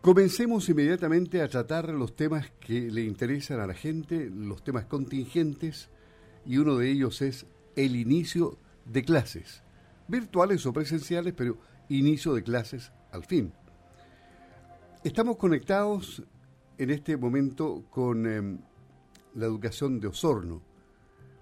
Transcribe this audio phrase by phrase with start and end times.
[0.00, 5.90] Comencemos inmediatamente a tratar los temas que le interesan a la gente, los temas contingentes,
[6.46, 7.44] y uno de ellos es
[7.76, 9.62] el inicio de clases,
[10.08, 11.58] virtuales o presenciales, pero
[11.90, 13.52] inicio de clases al fin.
[15.04, 16.22] Estamos conectados
[16.78, 18.58] en este momento con em,
[19.34, 20.62] la educación de Osorno,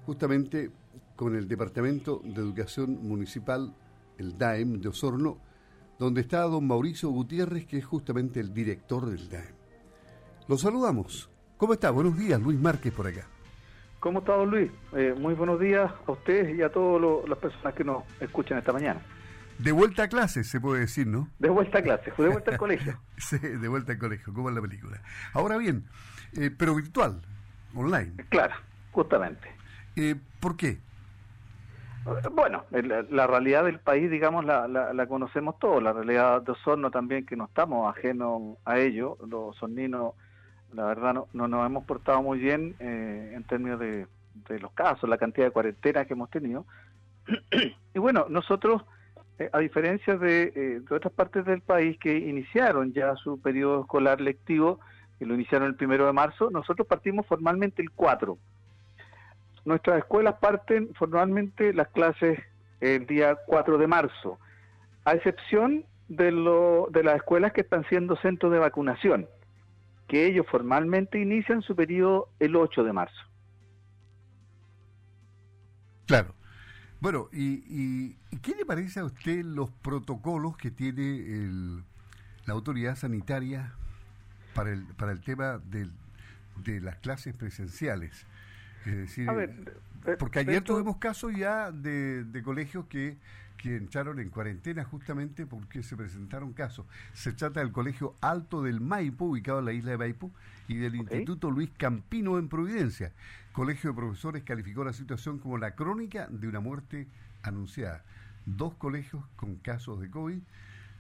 [0.05, 0.73] justamente
[1.15, 3.73] con el Departamento de Educación Municipal,
[4.19, 5.39] el DAEM de Osorno,
[5.99, 9.55] donde está don Mauricio Gutiérrez, que es justamente el director del DAEM.
[10.47, 11.29] Lo saludamos.
[11.57, 11.91] ¿Cómo está?
[11.91, 13.27] Buenos días, Luis Márquez por acá.
[13.99, 14.71] ¿Cómo está, don Luis?
[14.93, 18.73] Eh, muy buenos días a ustedes y a todas las personas que nos escuchan esta
[18.73, 19.01] mañana.
[19.59, 21.29] De vuelta a clases, se puede decir, ¿no?
[21.41, 23.01] De vuelta a clases, de vuelta al colegio.
[23.17, 25.03] sí, de vuelta al colegio, como en la película.
[25.33, 25.87] Ahora bien,
[26.37, 27.21] eh, pero virtual,
[27.75, 28.13] online.
[28.29, 28.55] Claro,
[28.93, 29.49] justamente.
[29.97, 30.79] Eh, ¿Por qué?
[32.33, 35.83] Bueno, la, realidad del país, digamos, la, conocemos todos.
[35.83, 39.17] La realidad de Osorno también, que no estamos ajenos a ello.
[39.27, 40.15] Los osorninos,
[40.73, 44.07] la verdad, no, nos hemos portado muy bien eh, en términos de,
[44.61, 46.65] los casos, la cantidad de cuarentenas que hemos tenido.
[47.95, 48.83] y bueno, nosotros,
[49.39, 53.83] eh, a diferencia de, eh, de, otras partes del país que iniciaron ya su periodo
[53.83, 54.81] escolar lectivo,
[55.19, 58.39] que lo iniciaron el primero de marzo, nosotros partimos formalmente el 4
[59.69, 62.39] Nuestras escuelas parten formalmente las clases
[62.81, 64.39] el día 4 de marzo,
[65.05, 69.29] a excepción de, lo, de las escuelas que están siendo centros de vacunación,
[70.07, 73.21] que ellos formalmente inician su periodo el 8 de marzo.
[76.07, 76.35] Claro.
[77.01, 81.83] Bueno, ¿y, qué le parece a usted los protocolos que tiene
[82.47, 83.75] la autoridad sanitaria
[84.55, 88.27] para el, para el tema de las clases presenciales?
[88.87, 93.17] Es decir, eh, porque ayer tuvimos casos ya de, colegios que,
[93.57, 96.87] que entraron en cuarentena justamente porque se presentaron casos.
[97.13, 100.31] Se trata del Colegio Alto del Maipo, ubicado en la isla de Maipo,
[100.69, 103.13] y del Instituto Luis Campino en Providencia.
[103.53, 107.09] Colegio de Profesores calificó la situación como la crónica de una muerte
[107.43, 108.05] anunciada.
[108.47, 110.39] Dos colegios con casos de COVID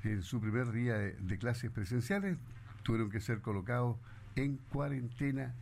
[0.05, 2.37] en su primer día de clases presenciales
[2.83, 3.97] tuvieron que ser colocados
[4.37, 5.55] en cuarentena,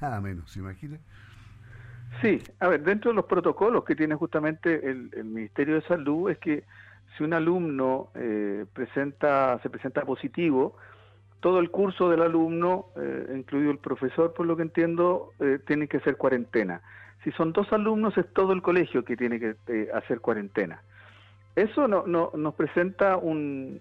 [0.00, 0.98] nada menos, ¿se imagina?
[2.20, 6.38] Sí, a ver, dentro de los protocolos que tiene justamente el, Ministerio de Salud es
[6.38, 6.64] que
[7.16, 10.76] si un alumno eh, presenta, se presenta positivo,
[11.40, 15.86] todo el curso del alumno, eh, incluido el profesor, por lo que entiendo, eh, tiene
[15.86, 16.82] que hacer cuarentena.
[17.22, 20.82] Si son dos alumnos, es todo el colegio que tiene que eh, hacer cuarentena.
[21.54, 23.80] Eso no, no, nos presenta un,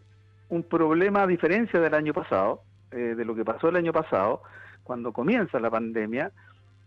[0.49, 4.41] un problema a diferencia del año pasado, de lo que pasó el año pasado,
[4.83, 6.31] cuando comienza la pandemia.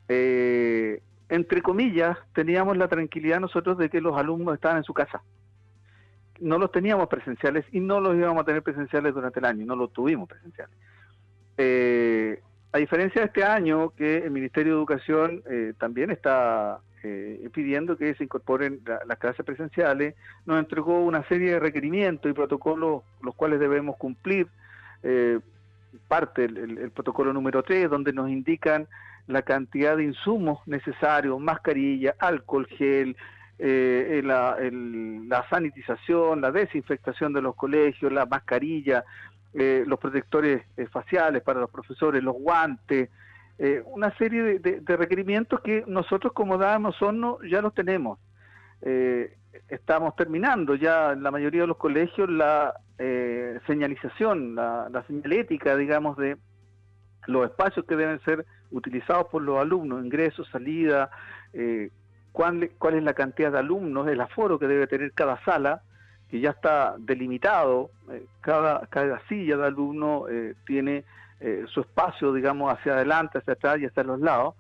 [0.08, 5.22] Eh, entre comillas, teníamos la tranquilidad nosotros de que los alumnos estaban en su casa.
[6.41, 9.76] No los teníamos presenciales y no los íbamos a tener presenciales durante el año, no
[9.76, 10.74] los tuvimos presenciales.
[11.56, 12.40] Eh,
[12.72, 17.96] a diferencia de este año, que el Ministerio de Educación eh, también está eh, pidiendo
[17.96, 23.36] que se incorporen las clases presenciales, nos entregó una serie de requerimientos y protocolos los
[23.36, 24.48] cuales debemos cumplir.
[26.08, 28.88] parte el, el, protocolo número 3, donde nos indican
[29.30, 33.16] la cantidad de insumos necesarios, mascarilla, alcohol gel,
[33.62, 39.04] eh, la, la, sanitización, la desinfectación de los colegios, la mascarilla,
[39.52, 43.10] eh, los protectores eh, faciales para los profesores, los guantes,
[43.84, 48.19] una serie de, requerimientos que nosotros como damos Osorno ya los tenemos.
[49.69, 52.72] estamos terminando ya en la mayoría de los colegios la
[53.66, 56.38] señalización, la, la señalética, digamos, de
[57.26, 61.10] los espacios que deben ser utilizados por los alumnos, ingresos, salida,
[61.53, 61.91] eh,
[62.32, 65.82] cuál, es la cantidad de alumnos, el aforo que debe tener cada sala,
[66.28, 71.04] que ya está delimitado, eh, cada, cada silla de alumno eh, tiene
[71.69, 74.54] su espacio, digamos, hacia adelante, hacia atrás y hacia los lados.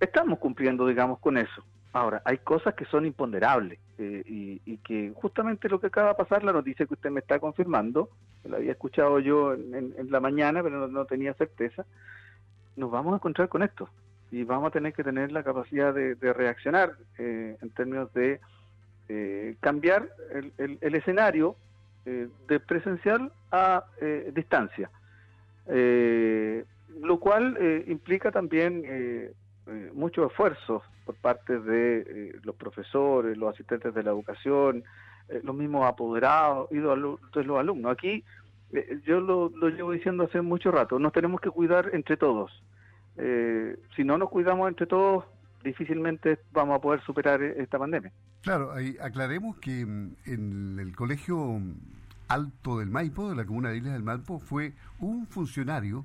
[0.00, 1.62] estamos cumpliendo, digamos, con eso.
[1.92, 6.42] Ahora, hay cosas que son imponderables y, y, que justamente lo que acaba de pasar,
[6.42, 8.08] la noticia que usted me está confirmando,
[8.44, 11.84] lo había escuchado yo en, la mañana, pero no, tenía certeza,
[12.76, 13.88] nos vamos a encontrar con esto
[14.30, 18.40] y vamos a tener que tener la capacidad de, reaccionar eh, en términos de
[19.08, 20.08] eh, cambiar
[20.58, 21.56] el, escenario
[22.06, 23.84] eh, de presencial a
[24.32, 24.90] distancia,
[25.66, 29.34] lo cual implica también
[29.92, 34.84] muchos esfuerzos por parte de los profesores, los asistentes de la educación,
[35.28, 37.92] eh, los mismos apoderados y los, alumnos.
[37.92, 38.24] Aquí
[38.72, 42.50] eh, yo lo, llevo diciendo hace mucho rato, nos tenemos que cuidar entre todos.
[43.16, 45.24] Eh, si no nos cuidamos entre todos,
[45.62, 48.12] difícilmente vamos a poder superar esta pandemia.
[48.42, 51.60] Claro, ahí aclaremos que mm, en el colegio
[52.28, 56.04] Alto del Maipo, de la comuna de Islas del Maipo, fue un funcionario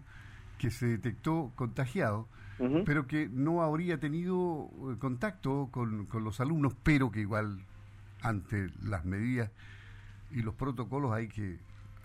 [0.57, 2.27] que se detectó contagiado,
[2.85, 7.59] pero que no habría tenido eh, contacto con, con los alumnos, pero que igual
[8.21, 9.51] ante las medidas
[10.31, 11.57] y los protocolos hay que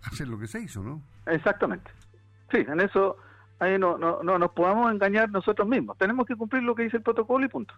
[0.03, 1.01] hacer lo que se hizo, ¿no?
[1.27, 1.91] Exactamente.
[2.51, 3.17] Sí, en eso
[3.59, 5.97] ahí no, no, no nos podamos engañar nosotros mismos.
[5.97, 7.75] Tenemos que cumplir lo que dice el protocolo y punto.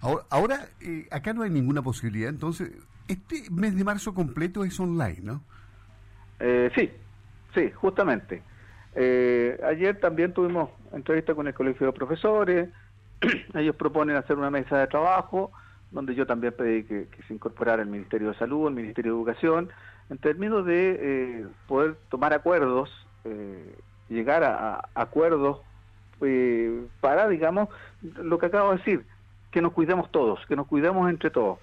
[0.00, 2.72] Ahora, ahora eh, acá no hay ninguna posibilidad, entonces,
[3.08, 5.42] este mes de marzo completo es online, ¿no?
[6.38, 6.90] Eh, sí,
[7.54, 8.42] sí, justamente.
[8.94, 12.68] Eh, ayer también tuvimos entrevista con el Colegio de Profesores,
[13.54, 15.52] ellos proponen hacer una mesa de trabajo,
[15.90, 19.70] donde yo también pedí que, se incorporara el Ministerio de Salud, el Ministerio de Educación,
[20.08, 22.90] en términos de eh, poder tomar acuerdos,
[23.24, 23.76] eh,
[24.08, 25.60] llegar a, acuerdos
[26.20, 27.68] eh, para, digamos,
[28.02, 29.04] lo que acabo de decir,
[29.50, 31.58] que nos cuidemos todos, que nos cuidemos entre todos.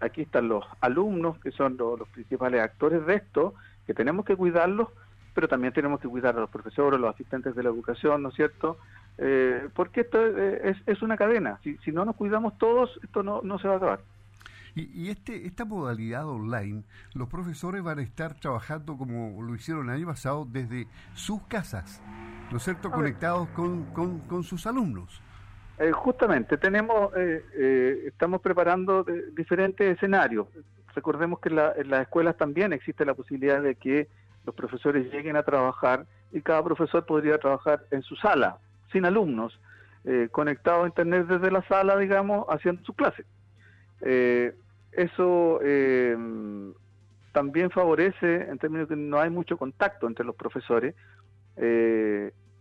[0.00, 3.54] aquí están los alumnos, que son los principales actores de esto,
[3.86, 4.88] que tenemos que cuidarlos,
[5.36, 8.34] pero también tenemos que cuidar a los profesores, los asistentes de la educación, ¿no es
[8.34, 8.78] cierto?
[9.18, 11.60] Eh, porque esto es, es, una cadena.
[11.62, 14.00] Si, si, no nos cuidamos todos, esto no, no se va a acabar.
[14.74, 19.90] Y, y, este, esta modalidad online, los profesores van a estar trabajando como lo hicieron
[19.90, 22.00] el año pasado desde sus casas,
[22.50, 22.90] ¿no es cierto?
[22.90, 25.20] Conectados con, con, sus alumnos.
[25.78, 29.04] Eh, justamente, tenemos, eh, estamos preparando
[29.34, 30.46] diferentes escenarios.
[30.94, 34.08] Recordemos que en las escuelas también existe la posibilidad de que
[34.46, 38.58] los profesores lleguen a trabajar y cada profesor podría trabajar en su sala
[38.92, 39.58] sin alumnos,
[40.04, 43.24] eh, conectados a Internet desde la sala, digamos, haciendo su clase.
[44.00, 44.54] Eh,
[44.92, 46.16] eso eh,
[47.32, 50.94] también favorece, en términos de que no hay mucho contacto entre los profesores,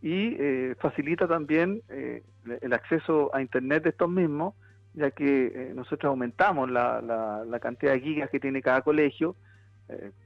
[0.02, 0.38] y
[0.80, 4.54] facilita también el acceso a Internet de estos mismos,
[4.94, 9.36] ya que nosotros aumentamos la, la, cantidad de gigas que tiene cada colegio.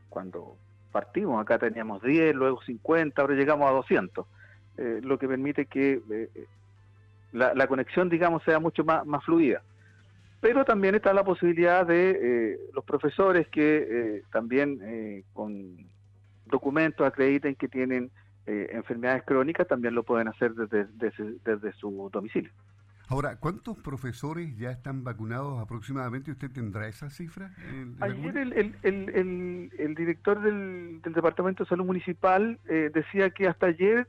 [0.09, 0.56] cuando
[0.91, 4.25] partimos acá teníamos 10, luego 50, ahora llegamos a 200.
[4.77, 6.45] Eh, lo que permite que eh,
[7.33, 9.62] la, conexión, digamos, sea mucho más, más fluida.
[10.39, 15.86] Pero también está la posibilidad de eh, los profesores que también con
[16.45, 18.09] documentos acrediten que tienen
[18.45, 20.85] enfermedades crónicas, también lo pueden hacer desde,
[21.44, 22.51] desde, su domicilio.
[23.09, 26.31] Ahora, ¿cuántos profesores ya están vacunados aproximadamente?
[26.31, 27.51] ¿Usted tendrá esa cifra?
[28.00, 28.53] Ayer el,
[28.83, 32.59] el, el, director del, del, Departamento de Salud Municipal
[32.94, 34.07] decía que hasta ayer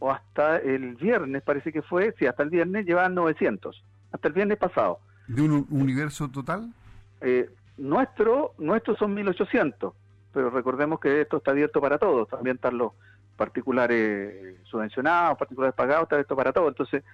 [0.00, 4.34] o hasta el viernes, parece que fue, sí, hasta el viernes llevaban 900, hasta el
[4.34, 4.98] viernes pasado.
[5.28, 6.72] ¿De un universo total?
[7.20, 9.92] Eh, nuestro, nuestro son 1800,
[10.32, 12.92] pero recordemos que esto está abierto para todos, también están los
[13.36, 17.04] particulares subvencionados, particulares pagados, está abierto para todos, entonces eh,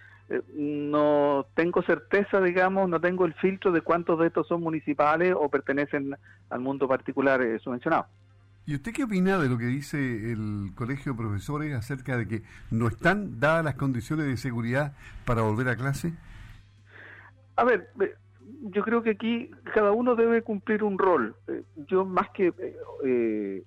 [0.54, 5.48] no tengo certeza, digamos, no tengo el filtro de cuántos de estos son municipales o
[5.48, 6.16] pertenecen
[6.50, 8.06] al mundo particular eh, subvencionado.
[8.66, 9.96] ¿Y usted qué opina de lo que dice
[10.32, 12.42] el Colegio de Profesores acerca de que
[12.72, 14.92] no están dadas las condiciones de seguridad
[15.24, 16.12] para volver a clase?
[17.54, 17.90] A ver,
[18.62, 21.36] yo creo que aquí cada uno debe cumplir un rol.
[21.46, 22.52] Eh, yo más que
[23.04, 23.62] eh,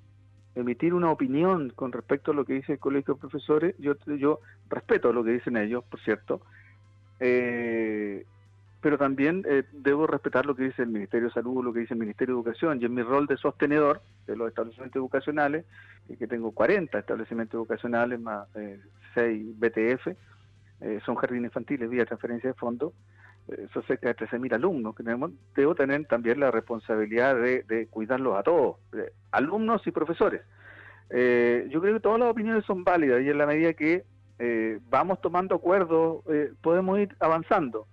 [0.56, 4.40] emitir una opinión con respecto a lo que dice el Colegio de Profesores, yo, yo
[4.70, 6.42] respeto lo que dicen ellos, por cierto.
[7.20, 8.26] Eh,
[8.82, 11.94] pero también eh, debo respetar lo que dice el Ministerio de Salud, lo que dice
[11.94, 15.66] el Ministerio de Educación, y en mi rol de sostenedor de los establecimientos educacionales,
[16.08, 18.80] y que tengo 40 establecimientos educacionales más eh,
[19.14, 20.08] 6 BTF,
[20.82, 22.96] eh, son jardines infantiles vía transferencia de fondos, eh,
[23.74, 28.44] son cerca de 13.000 alumnos que tenemos, debo tener también la responsabilidad de, cuidarlos a
[28.44, 28.78] todos,
[29.32, 30.42] alumnos y profesores.
[31.10, 34.04] yo creo que todas las opiniones son válidas y en la medida que
[34.90, 36.24] vamos tomando acuerdos
[36.62, 37.88] podemos ir avanzando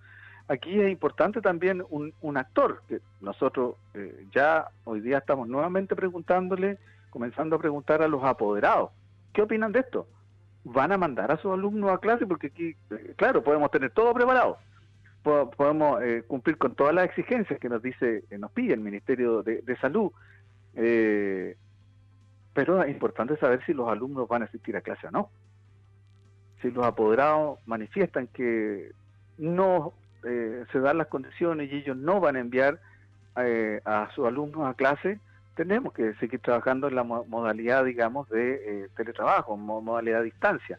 [0.48, 5.96] aquí es importante también un, un actor, que nosotros eh, ya hoy día estamos nuevamente
[5.96, 6.78] preguntándole,
[7.10, 8.90] comenzando a preguntar a los apoderados,
[9.32, 10.06] ¿qué opinan de esto?
[10.64, 12.26] ¿Van a mandar a sus alumnos a clase?
[12.26, 14.58] Porque aquí, eh, claro, podemos tener todo preparado,
[15.56, 19.62] podemos eh, cumplir con todas las exigencias que nos dice, nos pide el Ministerio de,
[19.62, 20.12] de Salud,
[22.52, 25.30] pero es importante saber si los alumnos van a asistir a clase o no.
[26.62, 28.92] Si los apoderados manifiestan que
[29.38, 29.92] no
[30.24, 32.80] eh, se dan las condiciones y ellos no van a enviar
[33.36, 35.20] eh, a sus alumnos a clase,
[35.54, 40.78] tenemos que seguir trabajando en la modalidad, digamos, de eh, teletrabajo, modalidad a distancia.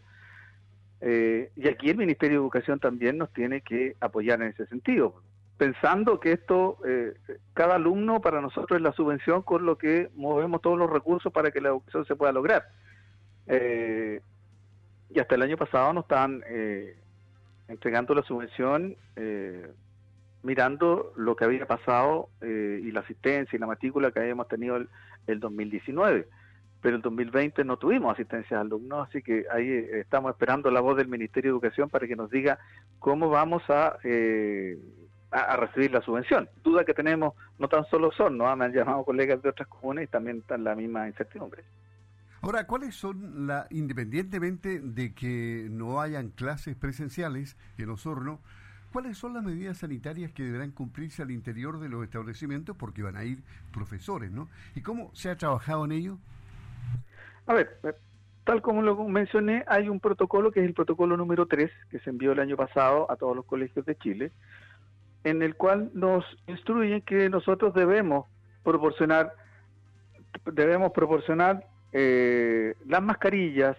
[1.01, 5.21] Y aquí el Ministerio de Educación también nos tiene que apoyar en ese sentido,
[5.57, 6.79] pensando que esto,
[7.53, 11.51] cada alumno para nosotros es la subvención con lo que movemos todos los recursos para
[11.51, 12.67] que la educación se pueda lograr.
[13.47, 16.43] y hasta el año pasado nos estaban
[17.67, 19.67] entregando la subvención eh,
[20.43, 24.77] mirando lo que había pasado eh, y la asistencia y la matrícula que habíamos tenido
[24.77, 24.89] el,
[25.27, 26.27] el 2019
[26.81, 30.81] pero el 2020 no tuvimos asistencia de alumnos, así que ahí eh, estamos esperando la
[30.81, 32.59] voz del Ministerio de Educación para que nos diga
[32.99, 34.77] cómo vamos a, eh,
[35.31, 36.49] a, recibir la subvención.
[36.63, 38.55] Duda que tenemos, no tan solo son, ¿no?
[38.55, 41.63] me han llamado colegas de otras comunas y también están la misma incertidumbre.
[42.41, 48.39] Ahora, ¿cuáles son, la, independientemente de que no hayan clases presenciales en Osorno,
[48.91, 52.77] cuáles son las medidas sanitarias que deberán cumplirse al interior de los establecimientos?
[52.77, 53.43] Porque van a ir
[53.73, 54.47] profesores, ¿no?
[54.75, 56.19] ¿Y cómo se ha trabajado en ello?
[57.47, 57.93] A ver, eh,
[58.43, 62.09] tal como lo mencioné, hay un protocolo que es el protocolo número 3, que se
[62.09, 64.31] envió el año pasado a todos los colegios de Chile,
[65.23, 68.25] en el cual nos instruyen que nosotros debemos
[68.63, 69.33] proporcionar,
[70.45, 73.77] debemos proporcionar eh, las mascarillas,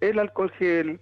[0.00, 1.00] el alcohol gel,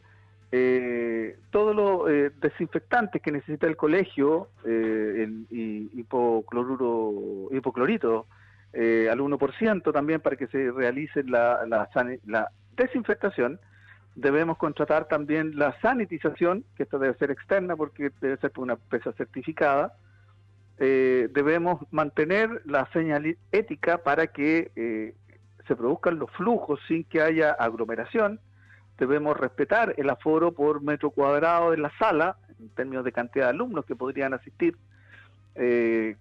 [0.51, 8.27] eh, todos los eh, desinfectantes que necesita el colegio, el hipocloruro, hipoclorito,
[8.73, 13.59] eh, al 1% también para que se realice la, la, desinfectación.
[14.15, 18.75] Debemos contratar también la sanitización, que esta debe ser externa porque debe ser por una
[18.75, 19.95] empresa certificada.
[20.79, 25.15] Eh, debemos mantener la señal ética para que eh,
[25.67, 28.41] se produzcan los flujos sin que haya aglomeración.
[28.99, 33.51] Debemos respetar el aforo por metro cuadrado de la sala, en términos de cantidad de
[33.51, 34.77] alumnos que podrían asistir.
[35.55, 36.17] Eh,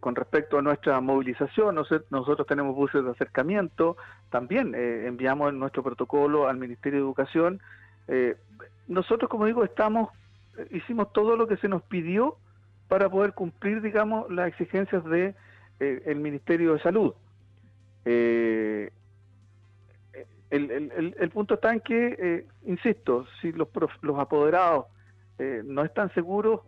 [0.00, 3.96] con respecto a nuestra movilización, nosotros tenemos buses de acercamiento,
[4.30, 7.60] también eh, enviamos nuestro protocolo al Ministerio de Educación.
[8.08, 8.36] Eh,
[8.88, 10.10] nosotros, como digo, estamos,
[10.70, 12.36] hicimos todo lo que se nos pidió
[12.88, 15.34] para poder cumplir, digamos, las exigencias de
[15.78, 17.14] eh, el Ministerio de Salud.
[18.04, 18.90] El,
[20.50, 23.68] el, el, punto está en que, insisto, si los,
[24.00, 24.86] los apoderados
[25.64, 26.62] no están seguros,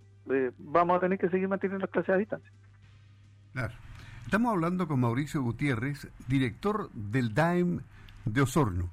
[0.58, 2.52] vamos a tener que seguir manteniendo las clases a distancia.
[3.52, 3.74] Claro.
[4.24, 7.80] Estamos hablando con Mauricio Gutiérrez, director del DAEM
[8.24, 8.90] de Osorno.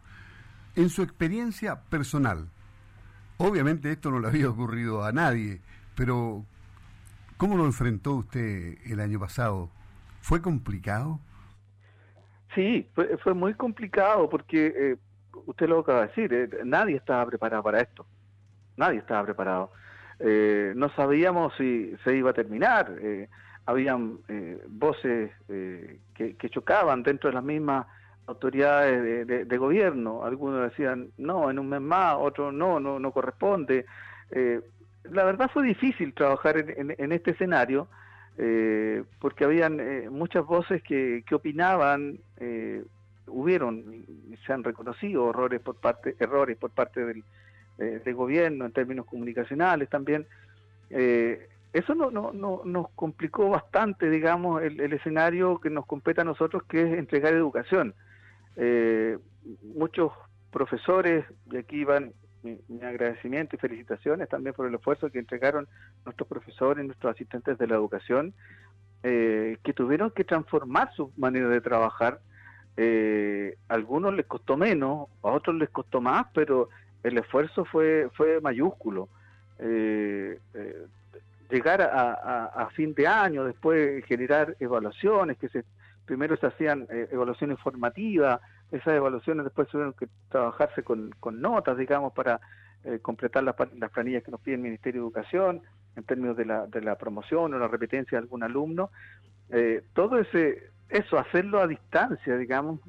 [0.76, 2.48] En su experiencia personal,
[3.38, 5.62] obviamente esto no le había ocurrido a nadie,
[5.96, 6.44] pero
[7.38, 9.70] ¿cómo lo enfrentó usted el año pasado?
[10.22, 11.20] ¿Fue complicado?
[12.56, 14.98] Sí, fue, muy complicado porque eh,
[15.46, 18.08] usted lo acaba de decir, eh, nadie estaba preparado para esto,
[18.76, 19.72] nadie estaba preparado.
[20.20, 22.92] Eh, no sabíamos si se iba a terminar
[23.68, 27.86] habían eh, voces eh, que, chocaban dentro de las mismas
[28.26, 30.24] autoridades de, gobierno.
[30.24, 33.86] Algunos decían, no, en un mes más, otros no, no, no corresponde.
[34.32, 34.62] Eh,
[35.12, 37.88] la verdad fue difícil trabajar en, este escenario
[39.20, 39.82] porque habían
[40.12, 42.20] muchas voces que, que opinaban,
[43.28, 44.06] hubieron,
[44.46, 47.24] se han reconocido errores por parte, errores por parte del,
[48.14, 50.26] gobierno en términos comunicacionales también.
[51.74, 56.64] Eso no, no, no, nos complicó bastante, digamos, el, escenario que nos compete a nosotros,
[56.64, 57.94] que es entregar educación.
[58.56, 59.18] Eh,
[59.76, 60.12] muchos
[60.52, 65.68] profesores, y aquí van mi, agradecimiento y felicitaciones también por el esfuerzo que entregaron
[66.06, 68.34] nuestros profesores, nuestros asistentes de la educación,
[69.04, 72.20] eh, que tuvieron que transformar su manera de trabajar.
[72.78, 76.70] Eh, a algunos les costó menos, a otros les costó más, pero
[77.04, 79.10] el esfuerzo fue, fue mayúsculo.
[79.60, 80.40] Eh,
[81.50, 85.64] llegar a, fin de año, después generar evaluaciones, que se,
[86.06, 92.14] primero se hacían eh, evaluaciones formativas, esas evaluaciones después tuvieron que trabajarse con, notas, digamos,
[92.14, 92.40] para
[92.84, 93.56] eh, completar las,
[93.92, 95.62] planillas que nos pide el Ministerio de Educación
[95.96, 98.92] en términos de la, de la promoción o la repetencia de algún alumno.
[99.50, 102.80] Eh, todo ese eso, hacerlo a distancia, digamos,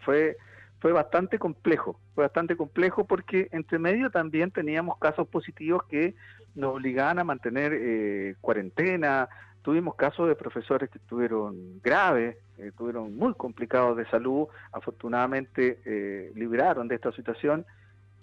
[0.00, 0.36] fue
[0.80, 6.14] fue bastante complejo, fue bastante complejo porque entre medio también teníamos casos positivos que
[6.54, 9.28] nos obligaban a mantener eh, cuarentena,
[9.62, 16.88] tuvimos casos de profesores que estuvieron graves, estuvieron muy complicados de salud, afortunadamente eh, libraron
[16.88, 17.66] de esta situación.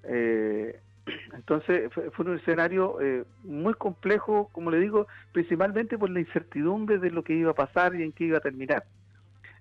[0.04, 0.80] Eh,
[1.34, 6.98] entonces fue, fue, un escenario eh, muy complejo, como le digo, principalmente por la incertidumbre
[6.98, 8.84] de lo que iba a pasar y en qué iba a terminar.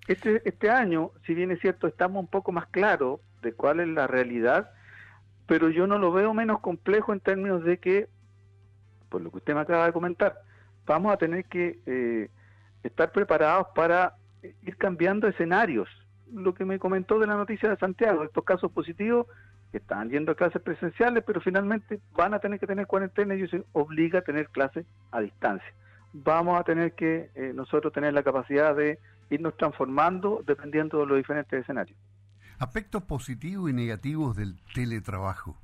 [0.06, 3.88] Este, este año, si bien es cierto, estamos un poco más claros de cuál es
[3.88, 4.70] la realidad,
[5.46, 8.08] pero yo no lo veo menos complejo en términos de que,
[9.08, 10.40] por lo que usted me acaba de comentar,
[10.87, 12.28] vamos a tener que eh,
[12.82, 14.16] estar preparados para
[14.62, 15.88] ir cambiando escenarios.
[16.32, 19.26] Lo que me comentó de la noticia de Santiago, estos casos positivos
[19.73, 23.42] que están yendo a clases presenciales, pero finalmente van a tener que tener cuarentena y
[23.42, 25.73] eso obliga a tener clases a distancia.
[26.12, 28.99] Vamos a tener que eh, nosotros tener la capacidad de
[29.31, 31.99] irnos transformando dependiendo de los diferentes escenarios.
[32.59, 35.57] Aspectos positivos y negativos del teletrabajo.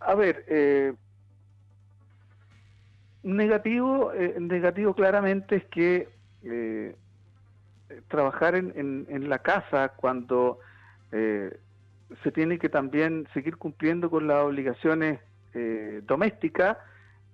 [0.00, 0.94] A ver, eh,
[3.26, 6.08] negativo, eh, negativo claramente es que
[6.44, 6.94] eh,
[8.08, 8.72] trabajar en,
[9.08, 10.60] en, la casa cuando
[11.10, 11.58] eh,
[12.22, 15.20] se tiene que también seguir cumpliendo con las obligaciones
[16.06, 16.76] domésticas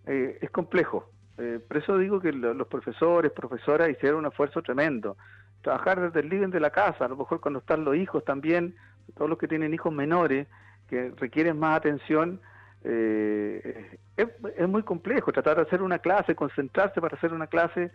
[0.06, 1.10] es complejo.
[1.36, 5.16] Por eso digo que los profesores, profesoras hicieron un esfuerzo tremendo.
[5.62, 8.74] Trabajar desde el living de la casa, a lo mejor cuando están los hijos también,
[9.16, 10.46] todos los que tienen hijos menores,
[10.88, 12.40] que requieren más atención,
[12.84, 15.32] eh, es, muy complejo.
[15.32, 17.90] Tratar de hacer una clase, concentrarse para hacer una clase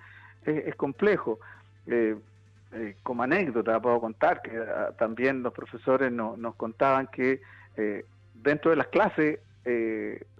[0.46, 1.40] es, complejo.
[1.86, 2.16] Eh,
[2.74, 7.40] eh, como anécdota puedo contar que ah, también los profesores nos contaban que
[7.78, 9.40] eh, dentro de las clases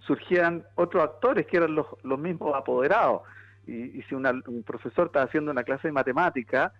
[0.06, 3.22] surgían otros actores que eran los, los mismos apoderados.
[3.66, 6.72] Y, si un profesor está haciendo una clase de matemática,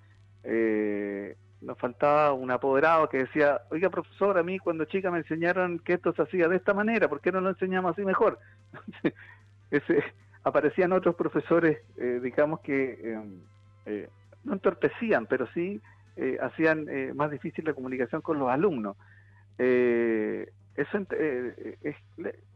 [0.42, 5.80] eh, nos faltaba un apoderado que decía, oiga profesor, a mí cuando chica me enseñaron
[5.80, 8.38] que esto se hacía de esta manera, ¿por qué no lo enseñamos así mejor?
[9.70, 10.02] Ese,
[10.44, 13.40] aparecían otros profesores, eh, digamos que em,
[13.86, 14.08] eh,
[14.44, 15.80] no entorpecían, pero sí
[16.16, 18.96] eh, hacían más difícil la comunicación con los alumnos.
[20.80, 21.96] Eso es,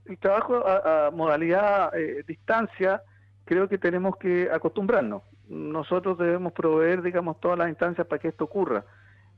[0.06, 1.92] el trabajo a, modalidad
[2.26, 3.02] distancia,
[3.44, 8.44] creo que tenemos que acostumbrarnos nosotros debemos proveer, digamos, todas las instancias para que esto
[8.44, 8.84] ocurra.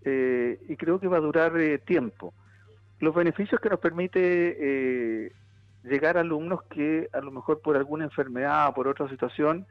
[0.05, 2.33] Eh, y creo que va a durar eh, tiempo.
[3.01, 5.33] Los beneficios que nos permite eh,
[5.83, 9.67] llegar a alumnos que a lo mejor por alguna enfermedad o por otra situación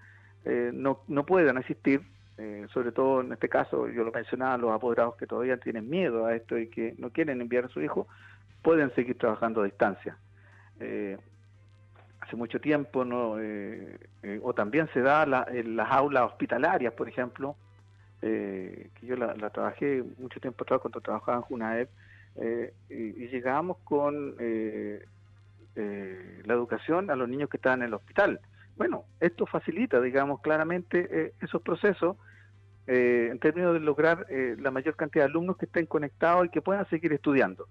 [0.45, 2.01] no, no puedan asistir,
[2.73, 6.35] sobre todo en este caso, yo lo mencionaba, los apoderados que todavía tienen miedo a
[6.35, 8.07] esto y que no quieren enviar a su hijo,
[8.63, 10.17] pueden seguir trabajando a distancia
[12.23, 13.39] hace mucho tiempo, ¿no?
[13.39, 17.55] Eh, eh, o también se da en las aulas hospitalarias, por ejemplo,
[18.21, 21.89] eh, que yo la, trabajé mucho tiempo atrás cuando trabajaba en Junaep,
[22.89, 24.35] y, y, llegábamos con
[25.75, 28.39] la educación a los niños que estaban en el hospital.
[28.75, 32.17] Bueno, esto facilita, digamos, claramente esos procesos
[32.87, 34.25] en términos de lograr
[34.57, 37.67] la mayor cantidad de alumnos que estén conectados y que puedan seguir estudiando.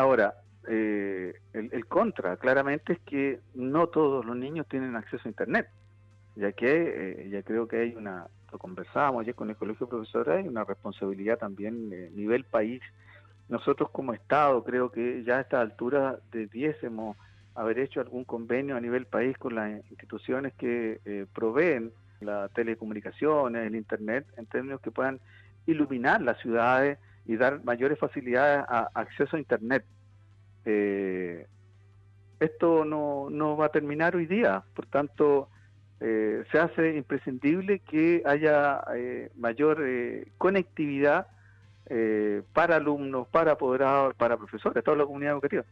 [0.00, 0.34] Ahora,
[0.66, 5.68] eh, el, contra, claramente, es que no todos los niños tienen acceso a Internet,
[6.36, 9.90] ya que eh, ya creo que hay una, lo conversábamos ayer con el Colegio de
[9.90, 12.80] Profesores, hay una responsabilidad también a nivel país.
[13.50, 17.18] Nosotros como Estado creo que ya a esta altura debiésemos
[17.54, 23.66] haber hecho algún convenio a nivel país con las instituciones que eh, proveen la telecomunicaciones,
[23.66, 25.20] el Internet, en términos que puedan
[25.66, 29.84] iluminar las ciudades y dar mayores facilidades a acceso a Internet.
[30.64, 31.46] Eh,
[32.40, 35.48] esto no, no va a terminar hoy día, por tanto,
[36.00, 41.26] eh, se hace imprescindible que haya eh, mayor eh, conectividad
[42.52, 45.64] para alumnos, para apoderados, para profesores, toda la comunidad educativa.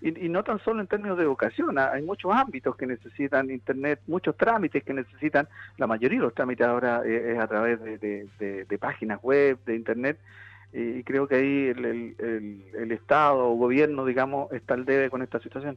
[0.00, 4.36] Y, no tan solo en términos de educación, hay muchos ámbitos que necesitan Internet, muchos
[4.36, 5.46] trámites que necesitan,
[5.78, 10.18] la mayoría de los trámites ahora es, a través de páginas web, de Internet,
[10.72, 15.76] y creo que ahí el, Estado o gobierno, digamos, está al debe con esta situación.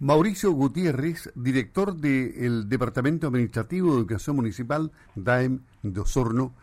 [0.00, 6.54] Mauricio Gutiérrez, director del Departamento Administrativo de Educación Municipal, DAEM de Osorno,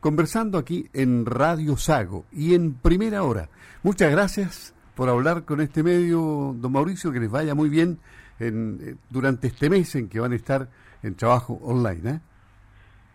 [0.00, 3.48] conversando aquí en Radio Sago y en primera hora.
[3.82, 7.98] Muchas gracias por hablar con este medio, don Mauricio, que les vaya muy bien
[8.38, 10.68] en, eh, durante este mes en que van a estar
[11.02, 12.10] en trabajo online.
[12.10, 12.20] ¿eh?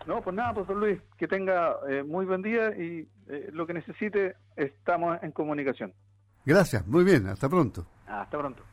[0.08, 3.74] No, pues nada, profesor Luis, que tenga eh, muy buen día y eh, lo que
[3.74, 5.94] necesite, estamos en comunicación.
[6.46, 7.88] Gracias, muy bien, hasta pronto.
[8.06, 8.64] Hasta pronto.